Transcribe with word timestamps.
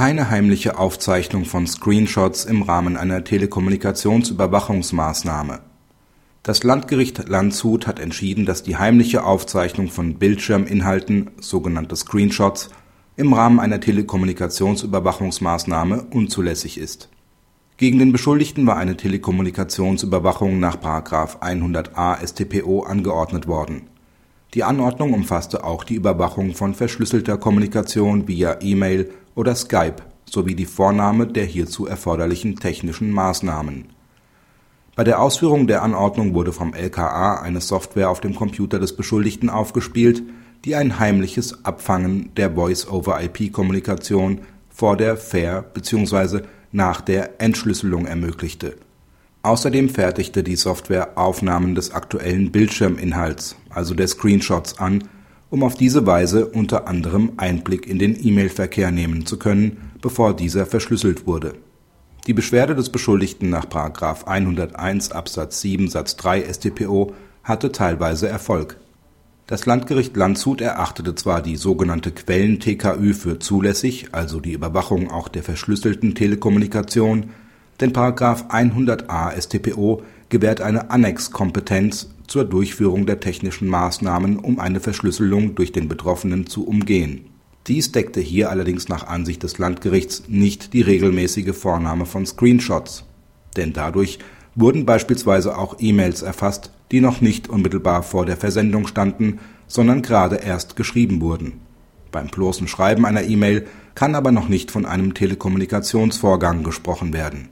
keine 0.00 0.30
heimliche 0.30 0.78
Aufzeichnung 0.78 1.44
von 1.44 1.66
Screenshots 1.66 2.46
im 2.46 2.62
Rahmen 2.62 2.96
einer 2.96 3.22
Telekommunikationsüberwachungsmaßnahme. 3.22 5.60
Das 6.42 6.64
Landgericht 6.64 7.28
Landshut 7.28 7.86
hat 7.86 8.00
entschieden, 8.00 8.46
dass 8.46 8.62
die 8.62 8.78
heimliche 8.78 9.24
Aufzeichnung 9.24 9.88
von 9.88 10.14
Bildschirminhalten, 10.14 11.32
sogenannte 11.38 11.96
Screenshots, 11.96 12.70
im 13.16 13.34
Rahmen 13.34 13.60
einer 13.60 13.78
Telekommunikationsüberwachungsmaßnahme 13.78 16.04
unzulässig 16.04 16.78
ist. 16.78 17.10
Gegen 17.76 17.98
den 17.98 18.12
Beschuldigten 18.12 18.66
war 18.66 18.78
eine 18.78 18.96
Telekommunikationsüberwachung 18.96 20.60
nach§ 20.60 20.76
100a 21.42 22.26
StPO 22.26 22.84
angeordnet 22.84 23.46
worden. 23.46 23.82
Die 24.54 24.64
Anordnung 24.64 25.12
umfasste 25.12 25.62
auch 25.62 25.84
die 25.84 25.96
Überwachung 25.96 26.54
von 26.54 26.74
verschlüsselter 26.74 27.36
Kommunikation 27.36 28.26
via 28.26 28.56
E-Mail 28.62 29.10
oder 29.34 29.54
Skype 29.54 29.96
sowie 30.24 30.54
die 30.54 30.66
Vornahme 30.66 31.26
der 31.26 31.44
hierzu 31.44 31.86
erforderlichen 31.86 32.56
technischen 32.56 33.10
Maßnahmen. 33.10 33.86
Bei 34.96 35.04
der 35.04 35.20
Ausführung 35.20 35.66
der 35.66 35.82
Anordnung 35.82 36.34
wurde 36.34 36.52
vom 36.52 36.74
LKA 36.74 37.40
eine 37.40 37.60
Software 37.60 38.10
auf 38.10 38.20
dem 38.20 38.34
Computer 38.34 38.78
des 38.78 38.96
Beschuldigten 38.96 39.50
aufgespielt 39.50 40.22
die 40.64 40.76
ein 40.76 40.98
heimliches 40.98 41.64
Abfangen 41.64 42.34
der 42.36 42.52
Voice-over-IP-Kommunikation 42.54 44.40
vor 44.68 44.96
der 44.96 45.16
Ver 45.16 45.62
bzw. 45.62 46.42
nach 46.72 47.00
der 47.00 47.40
Entschlüsselung 47.40 48.06
ermöglichte. 48.06 48.76
Außerdem 49.42 49.88
fertigte 49.88 50.42
die 50.42 50.56
Software 50.56 51.16
Aufnahmen 51.16 51.74
des 51.74 51.92
aktuellen 51.92 52.52
Bildschirminhalts, 52.52 53.56
also 53.70 53.94
der 53.94 54.06
Screenshots, 54.06 54.78
an, 54.78 55.04
um 55.50 55.62
auf 55.62 55.74
diese 55.74 56.06
Weise 56.06 56.46
unter 56.46 56.88
anderem 56.88 57.32
Einblick 57.36 57.86
in 57.86 57.98
den 57.98 58.16
E-Mail-Verkehr 58.24 58.90
nehmen 58.90 59.26
zu 59.26 59.38
können, 59.38 59.92
bevor 60.00 60.34
dieser 60.34 60.64
verschlüsselt 60.64 61.26
wurde. 61.26 61.54
Die 62.26 62.34
Beschwerde 62.34 62.74
des 62.74 62.90
Beschuldigten 62.90 63.50
nach§ 63.50 63.66
101 64.24 65.12
Absatz 65.12 65.60
7 65.60 65.88
Satz 65.88 66.16
3 66.16 66.44
StPO 66.52 67.14
hatte 67.42 67.72
teilweise 67.72 68.28
Erfolg 68.28 68.78
das 69.50 69.66
Landgericht 69.66 70.16
Landshut 70.16 70.60
erachtete 70.60 71.16
zwar 71.16 71.42
die 71.42 71.56
sogenannte 71.56 72.12
Quellen-TKÜ 72.12 73.14
für 73.14 73.40
zulässig, 73.40 74.10
also 74.12 74.38
die 74.38 74.52
Überwachung 74.52 75.10
auch 75.10 75.26
der 75.26 75.42
verschlüsselten 75.42 76.14
Telekommunikation, 76.14 77.30
denn§ 77.80 77.92
100a 78.48 79.40
StPO 79.40 80.04
gewährt 80.28 80.60
eine 80.60 80.92
Annexkompetenz 80.92 82.10
zur 82.30 82.44
Durchführung 82.44 83.06
der 83.06 83.18
technischen 83.18 83.66
Maßnahmen, 83.66 84.38
um 84.38 84.60
eine 84.60 84.78
Verschlüsselung 84.78 85.56
durch 85.56 85.72
den 85.72 85.88
Betroffenen 85.88 86.46
zu 86.46 86.64
umgehen. 86.64 87.26
Dies 87.66 87.90
deckte 87.90 88.20
hier 88.20 88.50
allerdings 88.50 88.88
nach 88.88 89.08
Ansicht 89.08 89.42
des 89.42 89.58
Landgerichts 89.58 90.22
nicht 90.28 90.72
die 90.72 90.80
regelmäßige 90.80 91.56
Vornahme 91.56 92.06
von 92.06 92.24
Screenshots, 92.24 93.04
denn 93.56 93.72
dadurch 93.72 94.20
wurden 94.54 94.86
beispielsweise 94.86 95.58
auch 95.58 95.76
E-Mails 95.80 96.22
erfasst, 96.22 96.72
die 96.92 97.00
noch 97.00 97.20
nicht 97.20 97.48
unmittelbar 97.48 98.04
vor 98.04 98.26
der 98.26 98.36
Versendung 98.36 98.86
standen, 98.86 99.40
sondern 99.66 100.00
gerade 100.00 100.36
erst 100.36 100.76
geschrieben 100.76 101.20
wurden. 101.20 101.54
Beim 102.12 102.28
bloßen 102.28 102.68
Schreiben 102.68 103.06
einer 103.06 103.24
E-Mail 103.24 103.66
kann 103.96 104.14
aber 104.14 104.30
noch 104.30 104.48
nicht 104.48 104.70
von 104.70 104.86
einem 104.86 105.14
Telekommunikationsvorgang 105.14 106.62
gesprochen 106.62 107.12
werden. 107.12 107.48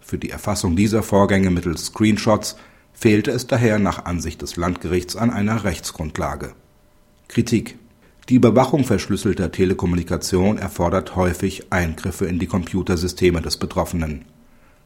Für 0.00 0.18
die 0.18 0.30
Erfassung 0.30 0.76
dieser 0.76 1.02
Vorgänge 1.02 1.50
mittels 1.50 1.86
Screenshots 1.86 2.56
fehlte 3.00 3.32
es 3.32 3.48
daher 3.48 3.80
nach 3.80 4.04
Ansicht 4.04 4.42
des 4.42 4.56
Landgerichts 4.56 5.16
an 5.16 5.30
einer 5.30 5.64
Rechtsgrundlage. 5.64 6.52
Kritik 7.28 7.78
Die 8.28 8.36
Überwachung 8.36 8.84
verschlüsselter 8.84 9.50
Telekommunikation 9.50 10.58
erfordert 10.58 11.16
häufig 11.16 11.72
Eingriffe 11.72 12.26
in 12.26 12.38
die 12.38 12.46
Computersysteme 12.46 13.42
des 13.42 13.56
Betroffenen 13.56 14.24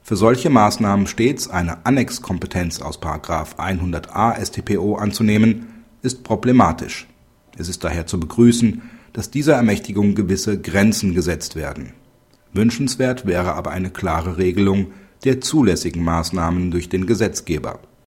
für 0.07 0.17
solche 0.17 0.51
Maßnahmen 0.51 1.07
stets 1.07 1.48
eine 1.48 1.87
Annexkompetenz 1.87 2.83
aus§ 2.83 3.01
100a 3.57 4.39
StPO 4.45 4.97
anzunehmen, 4.97 5.85
ist 6.03 6.24
problematisch. 6.24 7.07
Es 7.57 7.70
ist 7.70 7.85
daher 7.85 8.07
zu 8.07 8.20
begrüßen, 8.20 8.83
dass 9.14 9.30
dieser 9.30 9.55
Ermächtigung 9.55 10.14
gewisse 10.14 10.61
Grenzen 10.61 11.14
gesetzt 11.14 11.57
werden. 11.57 11.95
Wünschenswert 12.53 13.24
wäre 13.24 13.55
aber 13.55 13.70
eine 13.70 13.89
klare 13.89 14.36
Regelung 14.36 14.89
der 15.24 15.41
zulässigen 15.41 16.05
Maßnahmen 16.05 16.70
durch 16.70 16.91
den 16.91 17.07
Gesetzgeber 17.07 17.80